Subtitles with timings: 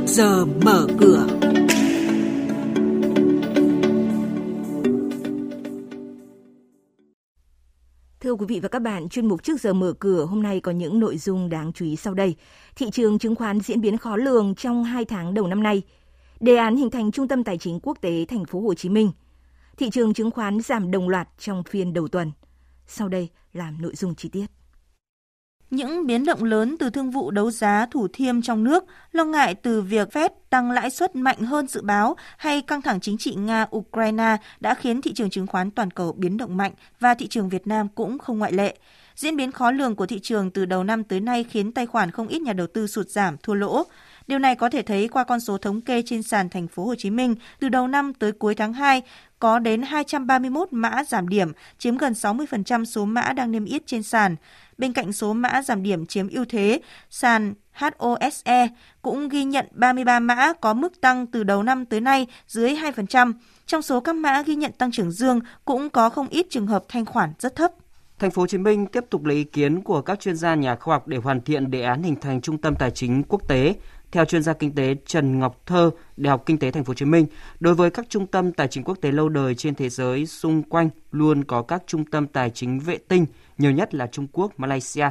[0.00, 1.26] trước giờ mở cửa.
[8.20, 10.72] Thưa quý vị và các bạn, chuyên mục trước giờ mở cửa hôm nay có
[10.72, 12.36] những nội dung đáng chú ý sau đây.
[12.76, 15.82] Thị trường chứng khoán diễn biến khó lường trong 2 tháng đầu năm nay.
[16.40, 19.10] Đề án hình thành trung tâm tài chính quốc tế thành phố Hồ Chí Minh.
[19.76, 22.32] Thị trường chứng khoán giảm đồng loạt trong phiên đầu tuần.
[22.86, 24.46] Sau đây là nội dung chi tiết.
[25.70, 29.54] Những biến động lớn từ thương vụ đấu giá thủ thiêm trong nước, lo ngại
[29.54, 33.36] từ việc Fed tăng lãi suất mạnh hơn dự báo hay căng thẳng chính trị
[33.36, 37.48] Nga-Ukraine đã khiến thị trường chứng khoán toàn cầu biến động mạnh và thị trường
[37.48, 38.76] Việt Nam cũng không ngoại lệ.
[39.16, 42.10] Diễn biến khó lường của thị trường từ đầu năm tới nay khiến tài khoản
[42.10, 43.84] không ít nhà đầu tư sụt giảm, thua lỗ.
[44.30, 46.94] Điều này có thể thấy qua con số thống kê trên sàn thành phố Hồ
[46.94, 49.02] Chí Minh từ đầu năm tới cuối tháng 2
[49.38, 54.02] có đến 231 mã giảm điểm, chiếm gần 60% số mã đang niêm yết trên
[54.02, 54.36] sàn.
[54.78, 56.80] Bên cạnh số mã giảm điểm chiếm ưu thế,
[57.10, 58.68] sàn HOSE
[59.02, 63.32] cũng ghi nhận 33 mã có mức tăng từ đầu năm tới nay dưới 2%.
[63.66, 66.84] Trong số các mã ghi nhận tăng trưởng dương cũng có không ít trường hợp
[66.88, 67.72] thanh khoản rất thấp.
[68.20, 70.76] Thành phố Hồ Chí Minh tiếp tục lấy ý kiến của các chuyên gia nhà
[70.76, 73.74] khoa học để hoàn thiện đề án hình thành trung tâm tài chính quốc tế.
[74.12, 76.94] Theo chuyên gia kinh tế Trần Ngọc Thơ, Đại học Kinh tế Thành phố Hồ
[76.94, 77.26] Chí Minh,
[77.60, 80.62] đối với các trung tâm tài chính quốc tế lâu đời trên thế giới xung
[80.62, 83.26] quanh luôn có các trung tâm tài chính vệ tinh,
[83.58, 85.10] nhiều nhất là Trung Quốc, Malaysia.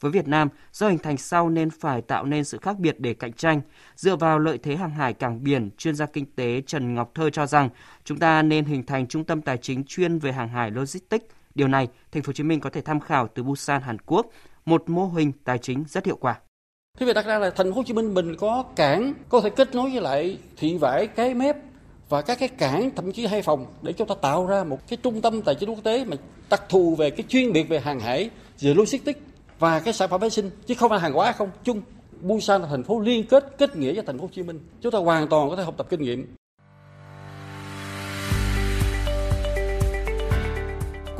[0.00, 3.14] Với Việt Nam, do hình thành sau nên phải tạo nên sự khác biệt để
[3.14, 3.60] cạnh tranh.
[3.96, 7.30] Dựa vào lợi thế hàng hải cảng biển, chuyên gia kinh tế Trần Ngọc Thơ
[7.30, 7.68] cho rằng
[8.04, 11.24] chúng ta nên hình thành trung tâm tài chính chuyên về hàng hải logistics.
[11.54, 14.26] Điều này, Thành phố Hồ Chí Minh có thể tham khảo từ Busan, Hàn Quốc,
[14.64, 16.40] một mô hình tài chính rất hiệu quả.
[16.98, 19.50] Thế việc đặt ra là thành phố Hồ Chí Minh mình có cảng có thể
[19.50, 21.56] kết nối với lại thị vải cái mép
[22.08, 24.96] và các cái cảng thậm chí hai phòng để chúng ta tạo ra một cái
[25.02, 26.16] trung tâm tài chính quốc tế mà
[26.50, 29.20] đặc thù về cái chuyên biệt về hàng hải, về logistics
[29.58, 31.82] và cái sản phẩm vệ sinh chứ không phải hàng hóa không chung.
[32.20, 34.60] Busan là thành phố liên kết kết nghĩa với thành phố Hồ Chí Minh.
[34.80, 36.34] Chúng ta hoàn toàn có thể học tập kinh nghiệm.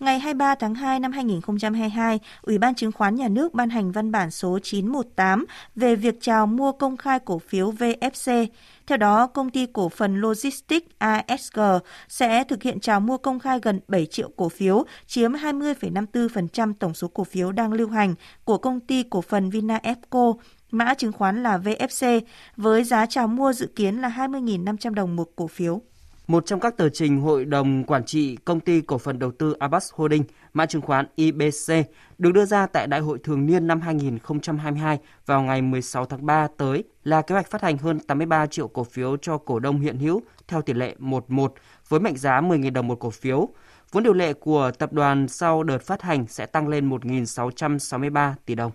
[0.00, 4.12] Ngày 23 tháng 2 năm 2022, Ủy ban Chứng khoán Nhà nước ban hành văn
[4.12, 8.46] bản số 918 về việc chào mua công khai cổ phiếu VFC.
[8.86, 11.60] Theo đó, công ty cổ phần Logistics ASG
[12.08, 16.94] sẽ thực hiện chào mua công khai gần 7 triệu cổ phiếu, chiếm 20,54% tổng
[16.94, 18.14] số cổ phiếu đang lưu hành
[18.44, 20.34] của công ty cổ phần VinaFco,
[20.70, 22.20] mã chứng khoán là VFC,
[22.56, 25.80] với giá chào mua dự kiến là 20.500 đồng một cổ phiếu.
[26.26, 29.52] Một trong các tờ trình Hội đồng Quản trị Công ty Cổ phần Đầu tư
[29.58, 31.72] Abbas Holding, mã chứng khoán IBC,
[32.18, 36.48] được đưa ra tại Đại hội thường niên năm 2022 vào ngày 16 tháng 3
[36.56, 39.98] tới là kế hoạch phát hành hơn 83 triệu cổ phiếu cho cổ đông hiện
[39.98, 41.48] hữu theo tỷ lệ 1-1
[41.88, 43.48] với mệnh giá 10.000 đồng một cổ phiếu.
[43.92, 48.54] Vốn điều lệ của tập đoàn sau đợt phát hành sẽ tăng lên 1.663 tỷ
[48.54, 48.72] đồng.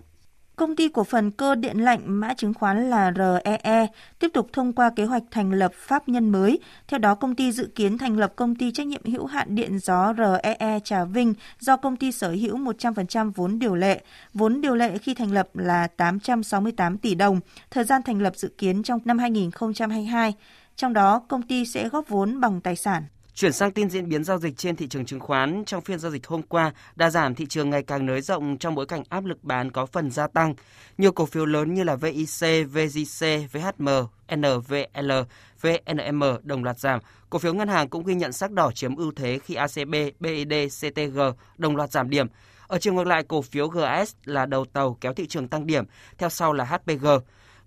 [0.56, 3.86] Công ty cổ phần cơ điện lạnh mã chứng khoán là REE e,
[4.18, 6.58] tiếp tục thông qua kế hoạch thành lập pháp nhân mới.
[6.88, 9.78] Theo đó, công ty dự kiến thành lập công ty trách nhiệm hữu hạn điện
[9.78, 14.02] gió REE e Trà Vinh do công ty sở hữu 100% vốn điều lệ.
[14.34, 17.40] Vốn điều lệ khi thành lập là 868 tỷ đồng.
[17.70, 20.34] Thời gian thành lập dự kiến trong năm 2022.
[20.76, 23.02] Trong đó, công ty sẽ góp vốn bằng tài sản.
[23.34, 26.12] Chuyển sang tin diễn biến giao dịch trên thị trường chứng khoán, trong phiên giao
[26.12, 29.24] dịch hôm qua, đa giảm thị trường ngày càng nới rộng trong bối cảnh áp
[29.24, 30.54] lực bán có phần gia tăng.
[30.98, 33.88] Nhiều cổ phiếu lớn như là VIC, VGC, VHM,
[34.36, 35.12] NVL,
[35.60, 37.00] VNM đồng loạt giảm.
[37.30, 40.52] Cổ phiếu ngân hàng cũng ghi nhận sắc đỏ chiếm ưu thế khi ACB, BID,
[40.80, 41.20] CTG
[41.58, 42.26] đồng loạt giảm điểm.
[42.66, 45.84] Ở chiều ngược lại, cổ phiếu GS là đầu tàu kéo thị trường tăng điểm,
[46.18, 47.06] theo sau là HPG.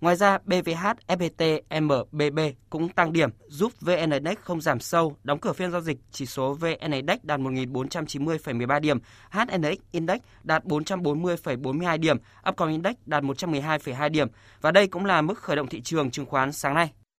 [0.02, 2.40] Ngoài ra, BVH, FPT, MBB
[2.70, 6.26] cũng tăng điểm, giúp VN Index không giảm sâu, đóng cửa phiên giao dịch chỉ
[6.26, 9.00] số VN Index đạt 1.490,13 điểm,
[9.30, 12.18] HNX Index đạt 440,42 điểm,
[12.50, 14.28] Upcom Index đạt 112,2 điểm.
[14.62, 16.92] Và đây cũng là mức khởi động thị trường chứng khoán sáng nay.